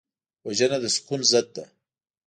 وژنه 0.47 0.77
د 0.83 0.85
سکون 0.95 1.21
ضد 1.31 1.47
ده 1.55 1.65